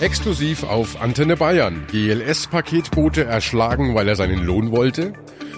[0.00, 1.86] Exklusiv auf Antenne Bayern.
[1.90, 5.14] GLS-Paketbote erschlagen, weil er seinen Lohn wollte.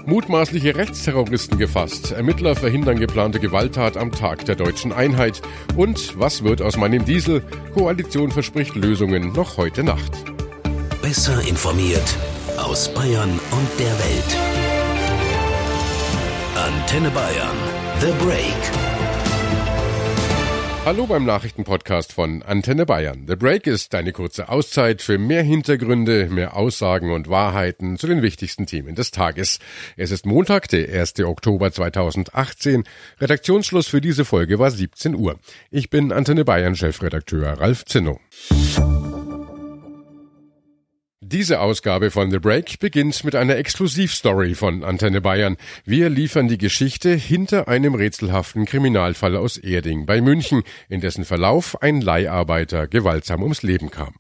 [0.06, 2.12] Mutmaßliche Rechtsterroristen gefasst.
[2.12, 5.42] Ermittler verhindern geplante Gewalttat am Tag der deutschen Einheit.
[5.76, 7.42] Und was wird aus meinem Diesel?
[7.74, 10.12] Koalition verspricht Lösungen noch heute Nacht.
[11.02, 12.16] Besser informiert
[12.58, 14.36] aus Bayern und der Welt.
[16.54, 17.56] Antenne Bayern.
[18.00, 18.87] The Break.
[20.88, 23.26] Hallo beim Nachrichtenpodcast von Antenne Bayern.
[23.28, 28.22] The Break ist eine kurze Auszeit für mehr Hintergründe, mehr Aussagen und Wahrheiten zu den
[28.22, 29.58] wichtigsten Themen des Tages.
[29.98, 31.20] Es ist Montag, der 1.
[31.24, 32.84] Oktober 2018.
[33.20, 35.38] Redaktionsschluss für diese Folge war 17 Uhr.
[35.70, 38.18] Ich bin Antenne Bayern Chefredakteur Ralf Zinno.
[41.30, 45.58] Diese Ausgabe von The Break beginnt mit einer Exklusivstory von Antenne Bayern.
[45.84, 51.82] Wir liefern die Geschichte hinter einem rätselhaften Kriminalfall aus Erding bei München, in dessen Verlauf
[51.82, 54.14] ein Leiharbeiter gewaltsam ums Leben kam.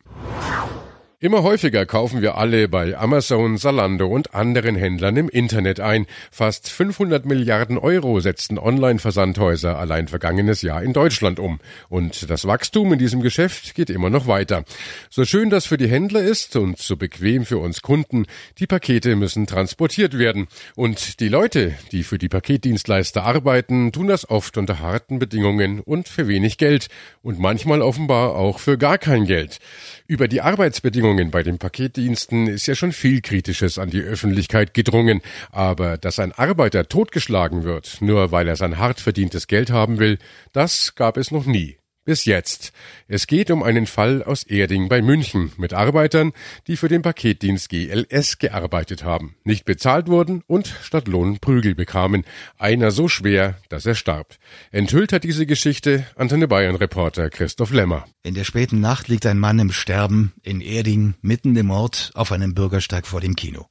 [1.20, 6.06] Immer häufiger kaufen wir alle bei Amazon, Zalando und anderen Händlern im Internet ein.
[6.30, 11.58] Fast 500 Milliarden Euro setzten Online-Versandhäuser allein vergangenes Jahr in Deutschland um.
[11.88, 14.62] Und das Wachstum in diesem Geschäft geht immer noch weiter.
[15.10, 18.26] So schön das für die Händler ist und so bequem für uns Kunden,
[18.58, 20.46] die Pakete müssen transportiert werden.
[20.76, 26.06] Und die Leute, die für die Paketdienstleister arbeiten, tun das oft unter harten Bedingungen und
[26.06, 26.86] für wenig Geld
[27.22, 29.58] und manchmal offenbar auch für gar kein Geld.
[30.06, 35.22] Über die Arbeitsbedingungen bei den Paketdiensten ist ja schon viel Kritisches an die Öffentlichkeit gedrungen,
[35.50, 40.18] aber dass ein Arbeiter totgeschlagen wird, nur weil er sein hart verdientes Geld haben will,
[40.52, 41.77] das gab es noch nie.
[42.08, 42.72] Bis jetzt.
[43.06, 46.32] Es geht um einen Fall aus Erding bei München mit Arbeitern,
[46.66, 52.24] die für den Paketdienst GLS gearbeitet haben, nicht bezahlt wurden und statt Lohn Prügel bekamen.
[52.56, 54.38] Einer so schwer, dass er starb.
[54.72, 58.06] Enthüllt hat diese Geschichte Antenne Bayern Reporter Christoph Lemmer.
[58.22, 62.32] In der späten Nacht liegt ein Mann im Sterben in Erding, mitten im Ort, auf
[62.32, 63.66] einem Bürgersteig vor dem Kino.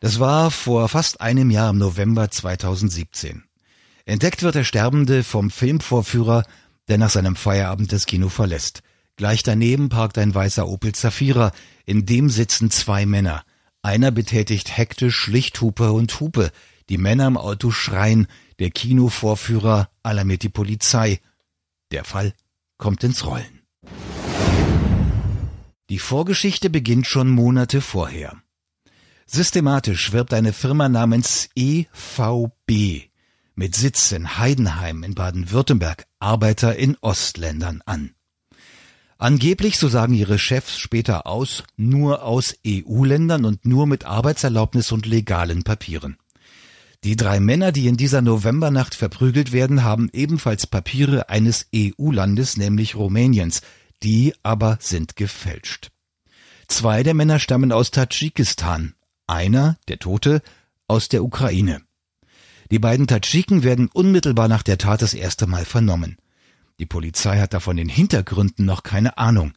[0.00, 3.44] Das war vor fast einem Jahr im November 2017.
[4.06, 6.44] Entdeckt wird der Sterbende vom Filmvorführer
[6.88, 8.82] der nach seinem Feierabend das Kino verlässt.
[9.16, 11.52] Gleich daneben parkt ein weißer Opel Zafira,
[11.84, 13.44] in dem sitzen zwei Männer.
[13.82, 16.50] Einer betätigt hektisch Lichthupe und Hupe.
[16.88, 18.26] Die Männer im Auto schreien,
[18.58, 21.20] der Kinovorführer alarmiert die Polizei.
[21.90, 22.32] Der Fall
[22.76, 23.62] kommt ins Rollen.
[25.90, 28.36] Die Vorgeschichte beginnt schon Monate vorher.
[29.26, 33.07] Systematisch wirbt eine Firma namens EVB
[33.58, 38.14] mit Sitz in Heidenheim in Baden-Württemberg Arbeiter in Ostländern an.
[39.18, 45.06] Angeblich, so sagen ihre Chefs später aus, nur aus EU-Ländern und nur mit Arbeitserlaubnis und
[45.06, 46.18] legalen Papieren.
[47.02, 52.94] Die drei Männer, die in dieser Novembernacht verprügelt werden, haben ebenfalls Papiere eines EU-Landes, nämlich
[52.94, 53.62] Rumäniens,
[54.04, 55.90] die aber sind gefälscht.
[56.68, 58.94] Zwei der Männer stammen aus Tadschikistan,
[59.26, 60.42] einer, der Tote,
[60.86, 61.87] aus der Ukraine.
[62.70, 66.16] Die beiden Tadschiken werden unmittelbar nach der Tat das erste Mal vernommen.
[66.78, 69.52] Die Polizei hat davon den Hintergründen noch keine Ahnung.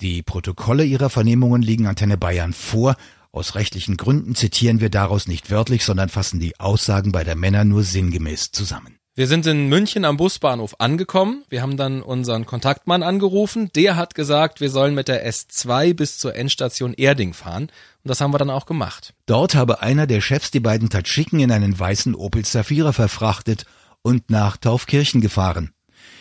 [0.00, 2.96] Die Protokolle ihrer Vernehmungen liegen Antenne Bayern vor.
[3.30, 7.84] Aus rechtlichen Gründen zitieren wir daraus nicht wörtlich, sondern fassen die Aussagen beider Männer nur
[7.84, 8.97] sinngemäß zusammen.
[9.18, 11.42] Wir sind in München am Busbahnhof angekommen.
[11.48, 13.68] Wir haben dann unseren Kontaktmann angerufen.
[13.74, 17.64] Der hat gesagt, wir sollen mit der S2 bis zur Endstation Erding fahren.
[17.64, 17.72] Und
[18.04, 19.14] das haben wir dann auch gemacht.
[19.26, 23.66] Dort habe einer der Chefs die beiden Tadschiken in einen weißen Opel Zafira verfrachtet
[24.02, 25.72] und nach Taufkirchen gefahren.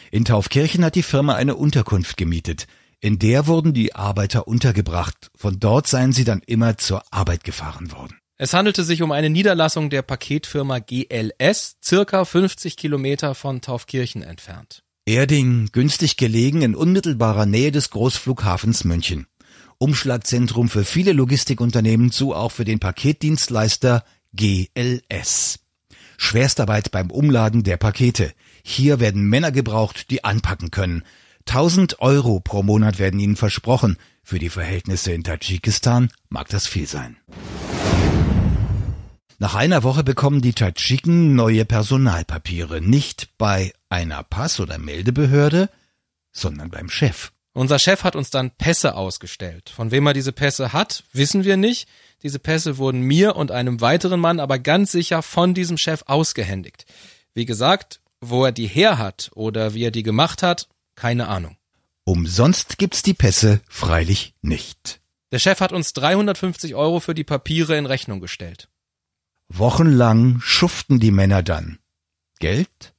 [0.10, 2.66] In Taufkirchen hat die Firma eine Unterkunft gemietet.
[3.00, 5.30] In der wurden die Arbeiter untergebracht.
[5.36, 8.18] Von dort seien sie dann immer zur Arbeit gefahren worden.
[8.40, 14.84] Es handelte sich um eine Niederlassung der Paketfirma GLS, circa 50 Kilometer von Taufkirchen entfernt.
[15.08, 19.26] Erding, günstig gelegen in unmittelbarer Nähe des Großflughafens München.
[19.80, 24.04] Umschlagzentrum für viele Logistikunternehmen, so auch für den Paketdienstleister
[24.34, 25.60] GLS.
[26.18, 28.34] Schwerstarbeit beim Umladen der Pakete.
[28.64, 31.04] Hier werden Männer gebraucht, die anpacken können.
[31.48, 33.98] 1000 Euro pro Monat werden ihnen versprochen.
[34.22, 37.18] Für die Verhältnisse in Tadschikistan mag das viel sein.
[39.40, 45.70] Nach einer Woche bekommen die Tadschiken neue Personalpapiere, nicht bei einer Pass- oder Meldebehörde,
[46.32, 47.32] sondern beim Chef.
[47.54, 49.70] Unser Chef hat uns dann Pässe ausgestellt.
[49.70, 51.88] Von wem er diese Pässe hat, wissen wir nicht.
[52.24, 56.86] Diese Pässe wurden mir und einem weiteren Mann aber ganz sicher von diesem Chef ausgehändigt.
[57.36, 61.58] Wie gesagt, wo er die her hat oder wie er die gemacht hat, keine Ahnung.
[62.06, 65.00] Umsonst gibt's die Pässe freilich nicht.
[65.32, 68.68] Der Chef hat uns 350 Euro für die Papiere in Rechnung gestellt.
[69.50, 71.80] Wochenlang schuften die Männer dann.
[72.40, 72.94] Geld?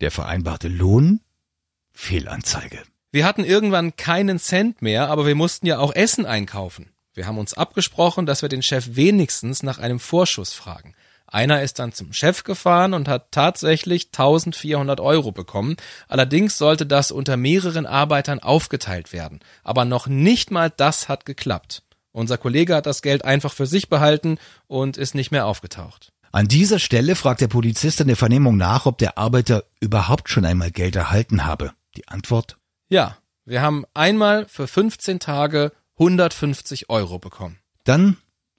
[0.00, 1.20] Der vereinbarte Lohn?
[1.92, 2.82] Fehlanzeige.
[3.12, 6.90] Wir hatten irgendwann keinen Cent mehr, aber wir mussten ja auch Essen einkaufen.
[7.14, 10.94] Wir haben uns abgesprochen, dass wir den Chef wenigstens nach einem Vorschuss fragen.
[11.26, 15.76] Einer ist dann zum Chef gefahren und hat tatsächlich 1400 Euro bekommen.
[16.08, 19.40] Allerdings sollte das unter mehreren Arbeitern aufgeteilt werden.
[19.62, 21.82] Aber noch nicht mal das hat geklappt.
[22.12, 26.12] Unser Kollege hat das Geld einfach für sich behalten und ist nicht mehr aufgetaucht.
[26.30, 30.44] An dieser Stelle fragt der Polizist in der Vernehmung nach, ob der Arbeiter überhaupt schon
[30.44, 31.72] einmal Geld erhalten habe.
[31.96, 32.56] Die Antwort?
[32.88, 37.58] Ja, wir haben einmal für 15 Tage 150 Euro bekommen.
[37.84, 38.16] Dann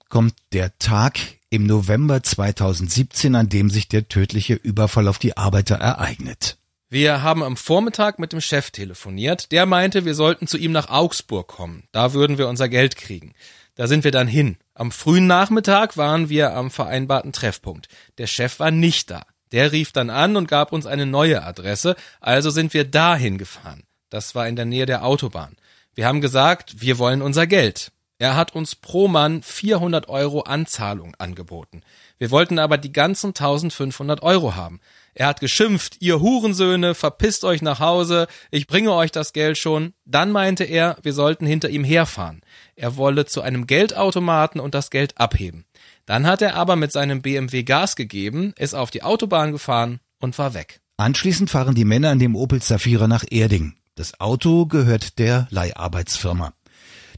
[0.08, 1.18] kommt der Tag
[1.50, 6.58] im November 2017, an dem sich der tödliche Überfall auf die Arbeiter ereignet.
[6.94, 9.50] Wir haben am Vormittag mit dem Chef telefoniert.
[9.50, 11.88] Der meinte, wir sollten zu ihm nach Augsburg kommen.
[11.90, 13.34] Da würden wir unser Geld kriegen.
[13.74, 14.58] Da sind wir dann hin.
[14.74, 17.88] Am frühen Nachmittag waren wir am vereinbarten Treffpunkt.
[18.18, 19.26] Der Chef war nicht da.
[19.50, 23.82] Der rief dann an und gab uns eine neue Adresse, also sind wir dahin gefahren.
[24.08, 25.56] Das war in der Nähe der Autobahn.
[25.96, 27.90] Wir haben gesagt, wir wollen unser Geld.
[28.18, 31.82] Er hat uns pro Mann 400 Euro Anzahlung angeboten.
[32.18, 34.80] Wir wollten aber die ganzen 1500 Euro haben.
[35.14, 39.94] Er hat geschimpft, ihr Hurensöhne, verpisst euch nach Hause, ich bringe euch das Geld schon.
[40.04, 42.42] Dann meinte er, wir sollten hinter ihm herfahren.
[42.74, 45.64] Er wolle zu einem Geldautomaten und das Geld abheben.
[46.06, 50.36] Dann hat er aber mit seinem BMW Gas gegeben, ist auf die Autobahn gefahren und
[50.38, 50.80] war weg.
[50.96, 53.74] Anschließend fahren die Männer in dem Opel Zafira nach Erding.
[53.94, 56.52] Das Auto gehört der Leiharbeitsfirma.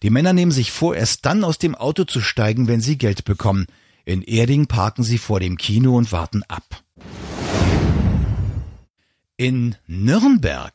[0.02, 3.24] Die Männer nehmen sich vor, erst dann aus dem Auto zu steigen, wenn sie Geld
[3.24, 3.66] bekommen.
[4.04, 6.82] In Erding parken sie vor dem Kino und warten ab.
[9.38, 10.72] In Nürnberg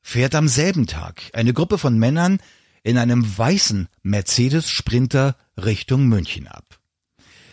[0.00, 2.38] fährt am selben Tag eine Gruppe von Männern
[2.84, 6.78] in einem weißen Mercedes Sprinter Richtung München ab.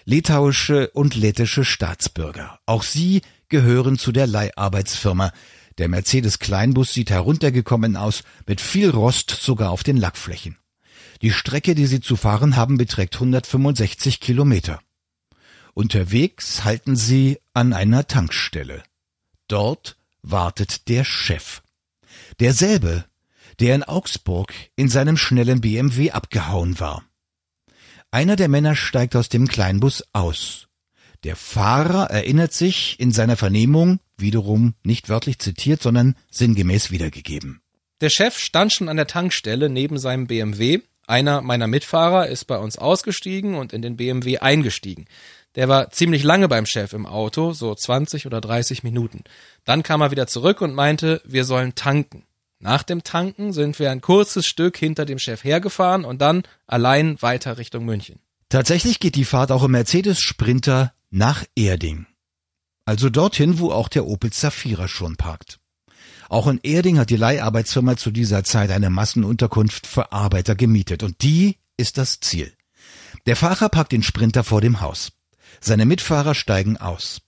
[0.05, 2.59] Litauische und lettische Staatsbürger.
[2.67, 5.31] Auch sie gehören zu der Leiharbeitsfirma.
[5.79, 10.57] Der Mercedes Kleinbus sieht heruntergekommen aus, mit viel Rost sogar auf den Lackflächen.
[11.23, 14.79] Die Strecke, die sie zu fahren haben, beträgt 165 Kilometer.
[15.73, 18.83] Unterwegs halten sie an einer Tankstelle.
[19.47, 21.61] Dort wartet der Chef.
[22.39, 23.05] Derselbe,
[23.59, 27.03] der in Augsburg in seinem schnellen BMW abgehauen war.
[28.11, 30.67] Einer der Männer steigt aus dem Kleinbus aus.
[31.23, 37.61] Der Fahrer erinnert sich in seiner Vernehmung, wiederum nicht wörtlich zitiert, sondern sinngemäß wiedergegeben.
[38.01, 40.79] Der Chef stand schon an der Tankstelle neben seinem BMW.
[41.05, 45.05] Einer meiner Mitfahrer ist bei uns ausgestiegen und in den BMW eingestiegen.
[45.55, 49.23] Der war ziemlich lange beim Chef im Auto, so 20 oder 30 Minuten.
[49.65, 52.23] Dann kam er wieder zurück und meinte, wir sollen tanken.
[52.59, 57.21] Nach dem Tanken sind wir ein kurzes Stück hinter dem Chef hergefahren und dann allein
[57.21, 58.19] weiter Richtung München.
[58.49, 62.05] Tatsächlich geht die Fahrt auch im Mercedes Sprinter nach Erding.
[62.85, 65.59] Also dorthin, wo auch der Opel Zafira schon parkt.
[66.29, 71.21] Auch in Erding hat die Leiharbeitsfirma zu dieser Zeit eine Massenunterkunft für Arbeiter gemietet und
[71.23, 72.53] die ist das Ziel.
[73.25, 75.11] Der Fahrer parkt den Sprinter vor dem Haus.
[75.59, 77.21] Seine Mitfahrer steigen aus.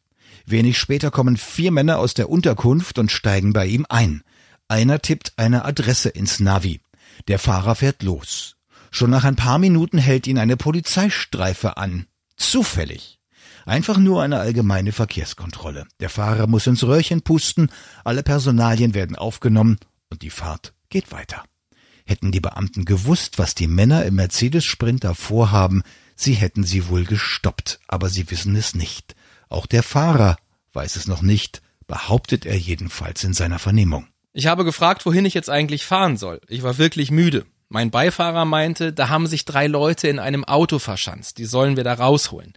[0.45, 4.23] Wenig später kommen vier Männer aus der Unterkunft und steigen bei ihm ein.
[4.67, 6.81] Einer tippt eine Adresse ins Navi.
[7.27, 8.55] Der Fahrer fährt los.
[8.91, 12.05] Schon nach ein paar Minuten hält ihn eine Polizeistreife an.
[12.37, 13.19] Zufällig.
[13.65, 15.87] Einfach nur eine allgemeine Verkehrskontrolle.
[15.99, 17.69] Der Fahrer muss ins Röhrchen pusten,
[18.03, 19.77] alle Personalien werden aufgenommen
[20.09, 21.43] und die Fahrt geht weiter.
[22.05, 25.83] Hätten die Beamten gewusst, was die Männer im Mercedes Sprinter vorhaben,
[26.15, 29.15] Sie hätten sie wohl gestoppt, aber sie wissen es nicht.
[29.49, 30.37] Auch der Fahrer
[30.73, 34.07] weiß es noch nicht, behauptet er jedenfalls in seiner Vernehmung.
[34.33, 36.41] Ich habe gefragt, wohin ich jetzt eigentlich fahren soll.
[36.47, 37.45] Ich war wirklich müde.
[37.69, 41.83] Mein Beifahrer meinte, da haben sich drei Leute in einem Auto verschanzt, die sollen wir
[41.83, 42.53] da rausholen.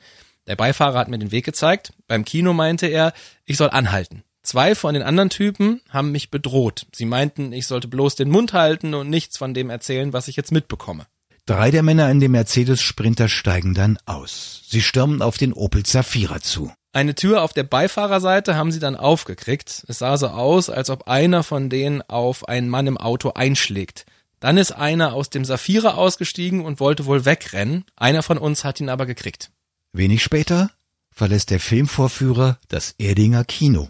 [0.47, 1.93] Der Beifahrer hat mir den Weg gezeigt.
[2.07, 3.13] Beim Kino meinte er,
[3.45, 4.23] ich soll anhalten.
[4.43, 6.87] Zwei von den anderen Typen haben mich bedroht.
[6.93, 10.37] Sie meinten, ich sollte bloß den Mund halten und nichts von dem erzählen, was ich
[10.37, 11.07] jetzt mitbekomme.
[11.47, 14.65] Drei der Männer in dem Mercedes Sprinter steigen dann aus.
[14.69, 16.73] Sie stürmen auf den Opel Zafira zu.
[16.93, 19.85] Eine Tür auf der Beifahrerseite haben sie dann aufgekriegt.
[19.87, 24.07] Es sah so aus, als ob einer von denen auf einen Mann im Auto einschlägt.
[24.41, 27.85] Dann ist einer aus dem Safira ausgestiegen und wollte wohl wegrennen.
[27.95, 29.53] Einer von uns hat ihn aber gekriegt.
[29.93, 30.73] Wenig später
[31.13, 33.89] verlässt der Filmvorführer das Erdinger Kino.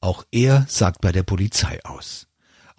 [0.00, 2.29] Auch er sagt bei der Polizei aus.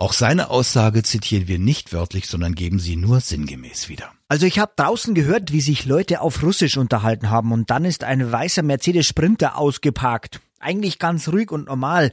[0.02, 4.12] Auch seine Aussage zitieren wir nicht wörtlich, sondern geben sie nur sinngemäß wieder.
[4.30, 8.04] Also ich habe draußen gehört, wie sich Leute auf Russisch unterhalten haben und dann ist
[8.04, 10.42] ein weißer Mercedes Sprinter ausgeparkt.
[10.60, 12.12] Eigentlich ganz ruhig und normal.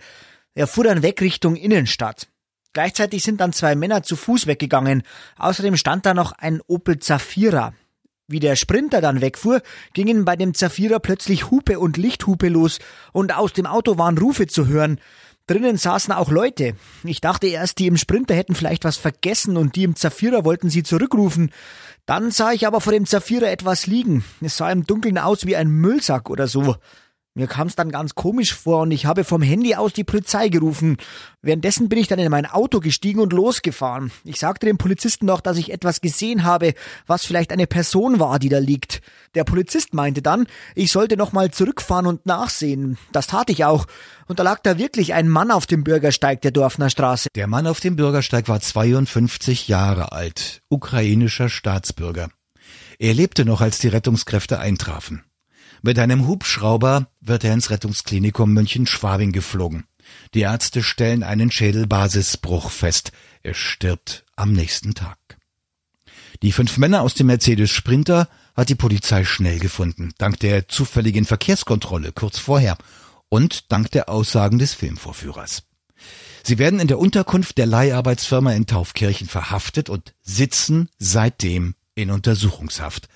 [0.53, 2.29] Er fuhr dann weg Richtung Innenstadt.
[2.75, 5.03] Gleichzeitig sind dann zwei Männer zu Fuß weggegangen.
[5.39, 7.73] Außerdem stand da noch ein Opel Zafira.
[8.27, 9.63] Wie der Sprinter dann wegfuhr,
[9.95, 12.81] gingen bei dem Zafira plötzlich Hupe und Lichthupe los
[13.13, 15.01] und aus dem Auto waren Rufe zu hören.
[15.49, 16.75] Drinnen saßen auch Leute.
[17.03, 20.71] Ich dachte erst, die im Sprinter hätten vielleicht was vergessen und die im Zafira wollten
[20.71, 21.51] sie zurückrufen.
[22.07, 24.25] Dann sah ich aber vor dem Zafira etwas liegen.
[24.41, 26.77] Es sah im Dunkeln aus wie ein Müllsack oder so.
[27.35, 30.49] Mir kam es dann ganz komisch vor und ich habe vom Handy aus die Polizei
[30.49, 30.97] gerufen.
[31.41, 34.11] Währenddessen bin ich dann in mein Auto gestiegen und losgefahren.
[34.25, 36.75] Ich sagte dem Polizisten noch, dass ich etwas gesehen habe,
[37.07, 39.03] was vielleicht eine Person war, die da liegt.
[39.37, 42.99] Der Polizist meinte dann, ich sollte noch mal zurückfahren und nachsehen.
[43.13, 43.87] Das tat ich auch.
[44.27, 47.29] Und da lag da wirklich ein Mann auf dem Bürgersteig der Dorfner Straße.
[47.37, 52.31] Der Mann auf dem Bürgersteig war 52 Jahre alt, ukrainischer Staatsbürger.
[52.99, 55.23] Er lebte noch, als die Rettungskräfte eintrafen.
[55.83, 59.85] Mit einem Hubschrauber wird er ins Rettungsklinikum München-Schwabing geflogen.
[60.35, 63.13] Die Ärzte stellen einen Schädelbasisbruch fest.
[63.43, 65.19] Er stirbt am nächsten Tag.
[66.43, 71.25] Die fünf Männer aus dem Mercedes Sprinter hat die Polizei schnell gefunden, dank der zufälligen
[71.25, 72.77] Verkehrskontrolle kurz vorher
[73.29, 75.65] und dank der Aussagen des Filmvorführers.
[76.45, 83.09] Sie werden in der Unterkunft der Leiharbeitsfirma in Taufkirchen verhaftet und sitzen seitdem in Untersuchungshaft.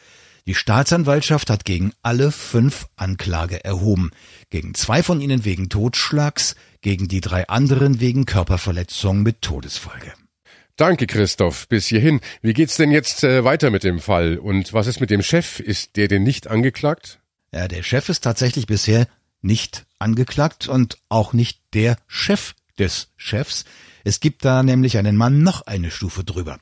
[0.46, 4.10] Die Staatsanwaltschaft hat gegen alle fünf Anklage erhoben.
[4.50, 10.12] Gegen zwei von ihnen wegen Totschlags, gegen die drei anderen wegen Körperverletzung mit Todesfolge.
[10.76, 11.68] Danke, Christoph.
[11.68, 12.20] Bis hierhin.
[12.40, 14.38] Wie geht's denn jetzt äh, weiter mit dem Fall?
[14.38, 15.60] Und was ist mit dem Chef?
[15.60, 17.20] Ist der denn nicht angeklagt?
[17.52, 19.06] Ja, der Chef ist tatsächlich bisher
[19.42, 23.64] nicht angeklagt und auch nicht der Chef des Chefs.
[24.04, 26.58] Es gibt da nämlich einen Mann noch eine Stufe drüber.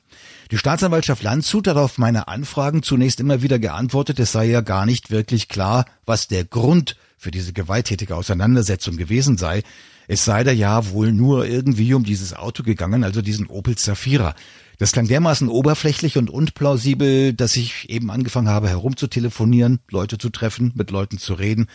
[0.51, 4.85] Die Staatsanwaltschaft Landshut hat auf meine Anfragen zunächst immer wieder geantwortet, es sei ja gar
[4.85, 9.63] nicht wirklich klar, was der Grund für diese gewalttätige Auseinandersetzung gewesen sei.
[10.07, 14.35] Es sei da ja wohl nur irgendwie um dieses Auto gegangen, also diesen Opel Zafira.
[14.77, 20.71] Das klang dermaßen oberflächlich und unplausibel, dass ich eben angefangen habe, herumzutelefonieren, Leute zu treffen,
[20.75, 21.67] mit Leuten zu reden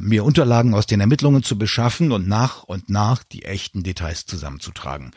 [0.00, 5.12] mir Unterlagen aus den Ermittlungen zu beschaffen und nach und nach die echten Details zusammenzutragen.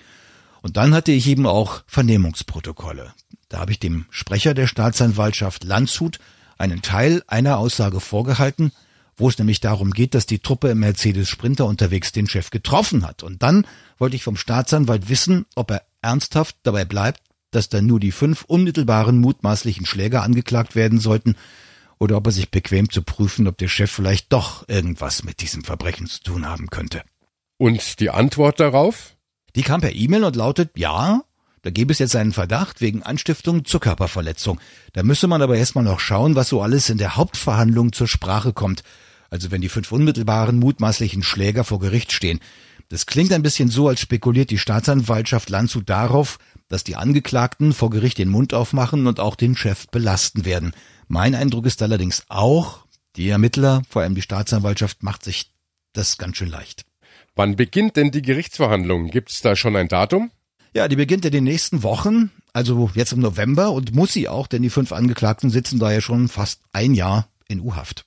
[0.61, 3.13] Und dann hatte ich eben auch Vernehmungsprotokolle.
[3.47, 6.19] Da habe ich dem Sprecher der Staatsanwaltschaft Landshut
[6.57, 8.71] einen Teil einer Aussage vorgehalten,
[9.15, 13.05] wo es nämlich darum geht, dass die Truppe im Mercedes Sprinter unterwegs den Chef getroffen
[13.05, 13.23] hat.
[13.23, 13.65] Und dann
[13.97, 17.21] wollte ich vom Staatsanwalt wissen, ob er ernsthaft dabei bleibt,
[17.51, 21.35] dass da nur die fünf unmittelbaren mutmaßlichen Schläger angeklagt werden sollten,
[21.99, 25.63] oder ob er sich bequem zu prüfen, ob der Chef vielleicht doch irgendwas mit diesem
[25.63, 27.03] Verbrechen zu tun haben könnte.
[27.57, 29.15] Und die Antwort darauf?
[29.55, 31.23] Die kam per E-Mail und lautet ja,
[31.61, 34.59] da gäbe es jetzt einen Verdacht wegen Anstiftung zur Körperverletzung.
[34.93, 38.53] Da müsse man aber erstmal noch schauen, was so alles in der Hauptverhandlung zur Sprache
[38.53, 38.83] kommt.
[39.29, 42.39] Also wenn die fünf unmittelbaren mutmaßlichen Schläger vor Gericht stehen.
[42.87, 46.39] Das klingt ein bisschen so, als spekuliert die Staatsanwaltschaft Landshut darauf,
[46.69, 50.73] dass die Angeklagten vor Gericht den Mund aufmachen und auch den Chef belasten werden.
[51.11, 52.85] Mein Eindruck ist allerdings auch,
[53.15, 55.51] die Ermittler, vor allem die Staatsanwaltschaft, macht sich
[55.91, 56.85] das ganz schön leicht.
[57.35, 59.07] Wann beginnt denn die Gerichtsverhandlung?
[59.09, 60.29] Gibt's da schon ein Datum?
[60.71, 64.45] Ja, die beginnt in den nächsten Wochen, also jetzt im November und muss sie auch,
[64.45, 68.05] denn die fünf Angeklagten sitzen da ja schon fast ein Jahr in U-Haft.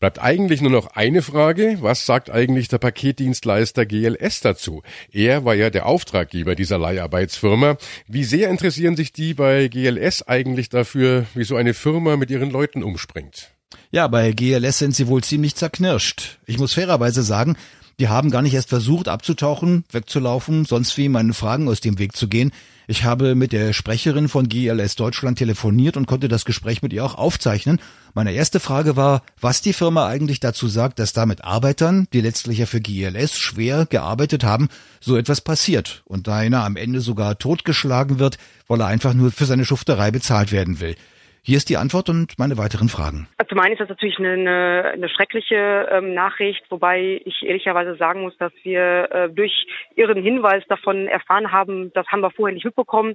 [0.00, 1.76] Bleibt eigentlich nur noch eine Frage.
[1.82, 4.82] Was sagt eigentlich der Paketdienstleister GLS dazu?
[5.12, 7.76] Er war ja der Auftraggeber dieser Leiharbeitsfirma.
[8.08, 12.50] Wie sehr interessieren sich die bei GLS eigentlich dafür, wie so eine Firma mit ihren
[12.50, 13.50] Leuten umspringt?
[13.90, 16.38] Ja, bei GLS sind sie wohl ziemlich zerknirscht.
[16.46, 17.58] Ich muss fairerweise sagen,
[18.00, 22.16] die haben gar nicht erst versucht abzutauchen, wegzulaufen, sonst wie meinen Fragen aus dem Weg
[22.16, 22.50] zu gehen.
[22.88, 27.04] Ich habe mit der Sprecherin von GLS Deutschland telefoniert und konnte das Gespräch mit ihr
[27.04, 27.78] auch aufzeichnen.
[28.14, 32.20] Meine erste Frage war, was die Firma eigentlich dazu sagt, dass da mit Arbeitern, die
[32.20, 37.00] letztlich ja für GLS schwer gearbeitet haben, so etwas passiert und da einer am Ende
[37.00, 40.96] sogar totgeschlagen wird, weil er einfach nur für seine Schufterei bezahlt werden will.
[41.42, 43.26] Hier ist die Antwort und meine weiteren Fragen.
[43.38, 48.20] Also zum einen ist das natürlich eine, eine, schreckliche ähm, Nachricht, wobei ich ehrlicherweise sagen
[48.20, 49.66] muss, dass wir äh, durch
[49.96, 53.14] Ihren Hinweis davon erfahren haben, das haben wir vorher nicht mitbekommen.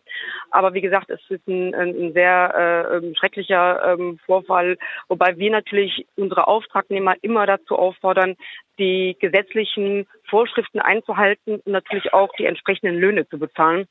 [0.50, 4.78] Aber wie gesagt, es ist ein, ein sehr äh, ähm, schrecklicher ähm, Vorfall,
[5.08, 8.36] wobei wir natürlich unsere Auftragnehmer immer dazu auffordern,
[8.80, 13.86] die gesetzlichen Vorschriften einzuhalten und natürlich auch die entsprechenden Löhne zu bezahlen.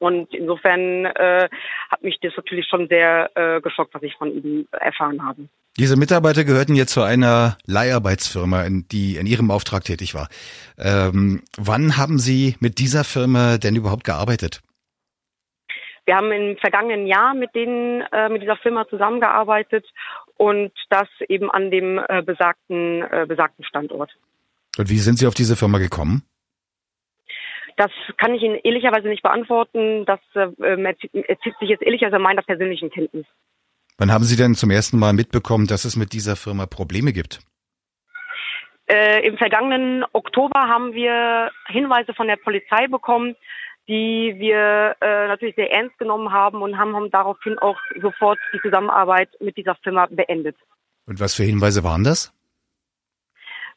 [0.00, 1.50] Und insofern äh,
[1.90, 5.48] hat mich das natürlich schon sehr äh, geschockt, was ich von ihm erfahren habe.
[5.78, 10.28] Diese Mitarbeiter gehörten jetzt zu einer Leiharbeitsfirma, in, die in Ihrem Auftrag tätig war.
[10.78, 14.60] Ähm, wann haben Sie mit dieser Firma denn überhaupt gearbeitet?
[16.06, 19.86] Wir haben im vergangenen Jahr mit denen, äh, mit dieser Firma zusammengearbeitet
[20.36, 24.10] und das eben an dem äh, besagten, äh, besagten Standort.
[24.76, 26.22] Und wie sind Sie auf diese Firma gekommen?
[27.80, 30.04] Das kann ich Ihnen ehrlicherweise nicht beantworten.
[30.04, 30.50] Das äh,
[30.82, 33.24] erzieht sich jetzt ehrlicherweise meiner persönlichen Kenntnis.
[33.96, 37.40] Wann haben Sie denn zum ersten Mal mitbekommen, dass es mit dieser Firma Probleme gibt?
[38.86, 43.34] Äh, Im vergangenen Oktober haben wir Hinweise von der Polizei bekommen,
[43.88, 48.60] die wir äh, natürlich sehr ernst genommen haben und haben, haben daraufhin auch sofort die
[48.60, 50.56] Zusammenarbeit mit dieser Firma beendet.
[51.06, 52.34] Und was für Hinweise waren das?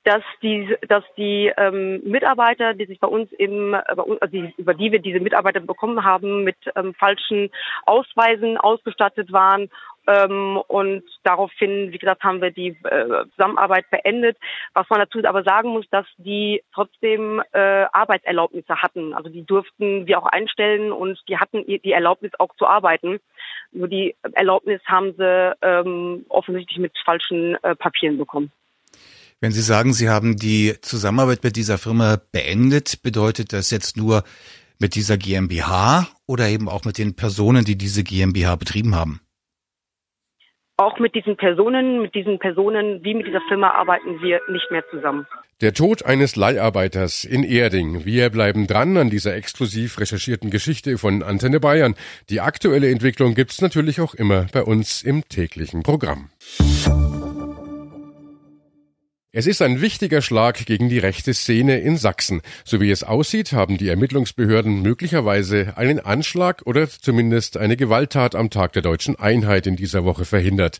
[0.04, 4.32] Dass die, dass die ähm, Mitarbeiter, die sich bei uns im, äh, bei uns, also
[4.32, 7.50] die, über die wir diese Mitarbeiter bekommen haben, mit ähm, falschen
[7.86, 9.70] Ausweisen ausgestattet waren
[10.08, 14.38] ähm, und daraufhin, wie gesagt, haben wir die äh, Zusammenarbeit beendet.
[14.74, 19.14] Was man dazu aber sagen muss, dass die trotzdem äh, Arbeitserlaubnisse hatten.
[19.14, 23.20] Also die durften wir auch einstellen und die hatten die Erlaubnis auch zu arbeiten.
[23.72, 28.52] Nur die Erlaubnis haben sie ähm, offensichtlich mit falschen äh, Papieren bekommen.
[29.44, 34.24] Wenn Sie sagen, Sie haben die Zusammenarbeit mit dieser Firma beendet, bedeutet das jetzt nur
[34.80, 39.20] mit dieser GmbH oder eben auch mit den Personen, die diese GmbH betrieben haben?
[40.78, 44.86] Auch mit diesen Personen, mit diesen Personen wie mit dieser Firma arbeiten wir nicht mehr
[44.90, 45.28] zusammen.
[45.60, 48.06] Der Tod eines Leiharbeiters in Erding.
[48.06, 51.96] Wir bleiben dran an dieser exklusiv recherchierten Geschichte von Antenne Bayern.
[52.30, 56.30] Die aktuelle Entwicklung gibt's natürlich auch immer bei uns im täglichen Programm.
[59.36, 62.44] Es ist ein wichtiger Schlag gegen die rechte Szene in Sachsen.
[62.64, 68.52] So wie es aussieht, haben die Ermittlungsbehörden möglicherweise einen Anschlag oder zumindest eine Gewalttat am
[68.52, 70.78] Tag der deutschen Einheit in dieser Woche verhindert.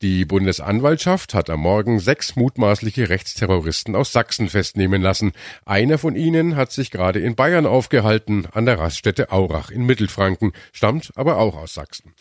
[0.00, 5.32] Die Bundesanwaltschaft hat am Morgen sechs mutmaßliche Rechtsterroristen aus Sachsen festnehmen lassen.
[5.66, 10.52] Einer von ihnen hat sich gerade in Bayern aufgehalten, an der Raststätte Aurach in Mittelfranken,
[10.72, 12.14] stammt aber auch aus Sachsen.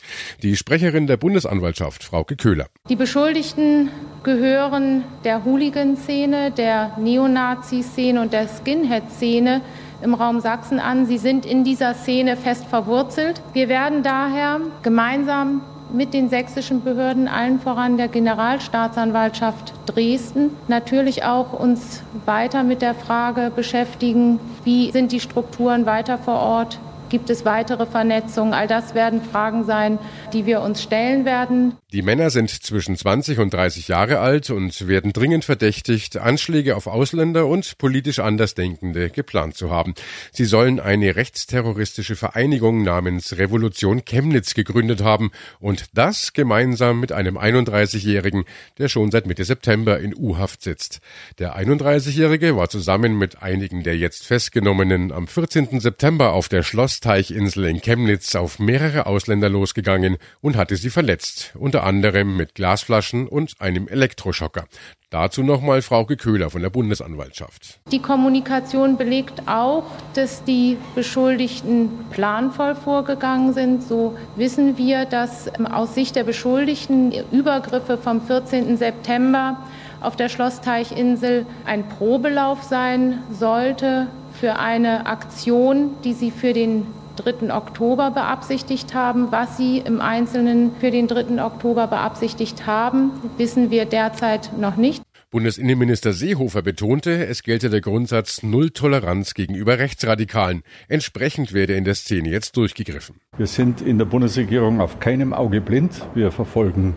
[0.43, 2.67] Die Sprecherin der Bundesanwaltschaft, Frauke Köhler.
[2.89, 3.89] Die Beschuldigten
[4.23, 9.61] gehören der Hooligan Hooligan-Szene, der Neonazi-Szene und der Skinhead-Szene
[10.01, 11.05] im Raum Sachsen an.
[11.05, 13.41] Sie sind in dieser Szene fest verwurzelt.
[13.53, 15.61] Wir werden daher gemeinsam
[15.93, 22.95] mit den sächsischen Behörden, allen voran der Generalstaatsanwaltschaft Dresden, natürlich auch uns weiter mit der
[22.95, 28.53] Frage beschäftigen, wie sind die Strukturen weiter vor Ort, Gibt es weitere Vernetzungen?
[28.53, 29.97] All das werden Fragen sein,
[30.31, 31.75] die wir uns stellen werden.
[31.91, 36.85] Die Männer sind zwischen 20 und 30 Jahre alt und werden dringend verdächtigt, Anschläge auf
[36.85, 39.95] Ausländer und politisch Andersdenkende geplant zu haben.
[40.31, 47.39] Sie sollen eine rechtsterroristische Vereinigung namens Revolution Chemnitz gegründet haben und das gemeinsam mit einem
[47.39, 48.43] 31-Jährigen,
[48.77, 50.99] der schon seit Mitte September in U-Haft sitzt.
[51.39, 55.79] Der 31-Jährige war zusammen mit einigen der jetzt Festgenommenen am 14.
[55.79, 61.53] September auf der Schloss Teichinsel in Chemnitz auf mehrere Ausländer losgegangen und hatte sie verletzt,
[61.55, 64.65] unter anderem mit Glasflaschen und einem Elektroschocker.
[65.09, 67.79] Dazu nochmal Frauke Köhler von der Bundesanwaltschaft.
[67.91, 73.81] Die Kommunikation belegt auch, dass die Beschuldigten planvoll vorgegangen sind.
[73.81, 78.77] So wissen wir, dass aus Sicht der Beschuldigten Übergriffe vom 14.
[78.77, 79.57] September
[79.99, 84.07] auf der Schlossteichinsel ein Probelauf sein sollte
[84.39, 86.85] für eine Aktion, die sie für den
[87.23, 87.53] 3.
[87.53, 89.31] Oktober beabsichtigt haben.
[89.31, 91.43] Was sie im Einzelnen für den 3.
[91.43, 95.03] Oktober beabsichtigt haben, wissen wir derzeit noch nicht.
[95.31, 100.63] Bundesinnenminister Seehofer betonte, es gelte der Grundsatz Null Toleranz gegenüber Rechtsradikalen.
[100.87, 103.17] Entsprechend werde in der Szene jetzt durchgegriffen.
[103.37, 106.01] Wir sind in der Bundesregierung auf keinem Auge blind.
[106.15, 106.95] Wir verfolgen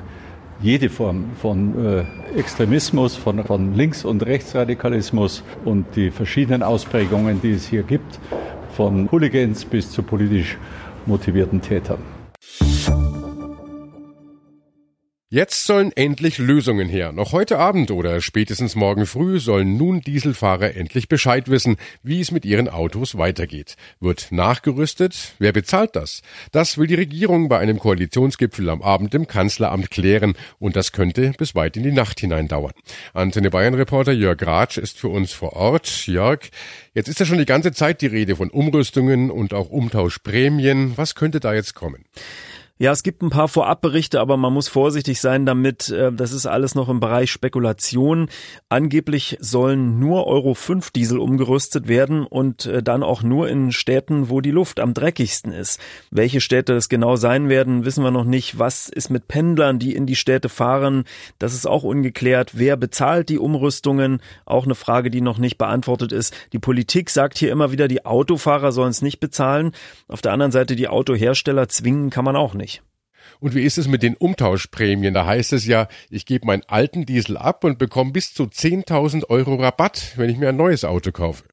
[0.63, 2.05] jede Form von äh,
[2.39, 8.19] Extremismus, von, von Links- und Rechtsradikalismus und die verschiedenen Ausprägungen, die es hier gibt,
[8.77, 10.57] von Hooligans bis zu politisch
[11.07, 12.01] motivierten Tätern.
[15.35, 17.11] Jetzt sollen endlich Lösungen her.
[17.11, 22.33] Noch heute Abend oder spätestens morgen früh sollen nun Dieselfahrer endlich Bescheid wissen, wie es
[22.33, 23.77] mit ihren Autos weitergeht.
[23.99, 25.33] Wird nachgerüstet?
[25.39, 26.21] Wer bezahlt das?
[26.51, 31.33] Das will die Regierung bei einem Koalitionsgipfel am Abend im Kanzleramt klären und das könnte
[31.39, 32.75] bis weit in die Nacht hinein dauern.
[33.15, 36.07] Antenne Bayern Reporter Jörg Ratsch ist für uns vor Ort.
[36.07, 36.41] Jörg,
[36.93, 40.93] jetzt ist ja schon die ganze Zeit die Rede von Umrüstungen und auch Umtauschprämien.
[40.99, 42.05] Was könnte da jetzt kommen?
[42.79, 45.91] Ja, es gibt ein paar Vorabberichte, aber man muss vorsichtig sein damit.
[45.91, 48.29] Äh, das ist alles noch im Bereich Spekulation.
[48.71, 54.31] Angeblich sollen nur Euro 5 Diesel umgerüstet werden und äh, dann auch nur in Städten,
[54.31, 55.81] wo die Luft am dreckigsten ist.
[56.11, 58.59] Welche Städte das genau sein werden, wissen wir noch nicht.
[58.59, 61.05] Was ist mit Pendlern, die in die Städte fahren?
[61.39, 62.53] Das ist auch ungeklärt.
[62.55, 64.21] Wer bezahlt die Umrüstungen?
[64.45, 66.35] Auch eine Frage, die noch nicht beantwortet ist.
[66.53, 69.73] Die Politik sagt hier immer wieder, die Autofahrer sollen es nicht bezahlen.
[70.09, 72.72] Auf der anderen Seite, die Autohersteller zwingen kann man auch nicht.
[73.41, 75.15] Und wie ist es mit den Umtauschprämien?
[75.15, 79.29] Da heißt es ja, ich gebe meinen alten Diesel ab und bekomme bis zu 10.000
[79.29, 81.45] Euro Rabatt, wenn ich mir ein neues Auto kaufe.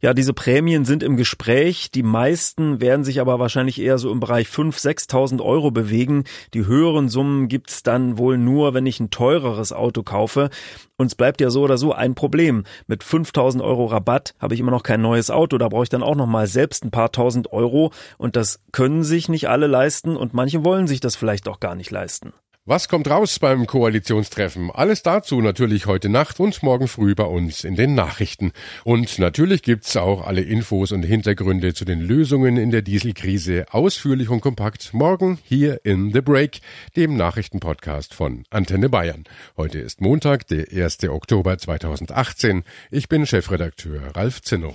[0.00, 1.90] Ja, diese Prämien sind im Gespräch.
[1.90, 6.24] Die meisten werden sich aber wahrscheinlich eher so im Bereich 5.000, 6.000 Euro bewegen.
[6.54, 10.50] Die höheren Summen gibt's dann wohl nur, wenn ich ein teureres Auto kaufe.
[10.96, 12.62] Und es bleibt ja so oder so ein Problem.
[12.86, 15.58] Mit 5.000 Euro Rabatt habe ich immer noch kein neues Auto.
[15.58, 17.92] Da brauche ich dann auch noch mal selbst ein paar tausend Euro.
[18.18, 21.74] Und das können sich nicht alle leisten und manche wollen sich das vielleicht auch gar
[21.74, 22.32] nicht leisten.
[22.68, 24.70] Was kommt raus beim Koalitionstreffen?
[24.70, 28.52] Alles dazu natürlich heute Nacht und morgen früh bei uns in den Nachrichten.
[28.84, 34.28] Und natürlich gibt's auch alle Infos und Hintergründe zu den Lösungen in der Dieselkrise ausführlich
[34.28, 36.58] und kompakt morgen hier in The Break,
[36.94, 39.24] dem Nachrichtenpodcast von Antenne Bayern.
[39.56, 41.04] Heute ist Montag, der 1.
[41.04, 42.64] Oktober 2018.
[42.90, 44.74] Ich bin Chefredakteur Ralf Zinno.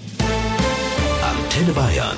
[1.21, 2.17] Antenne Bayern.